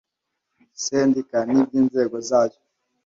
[0.83, 2.59] sendika n iby inzego zayo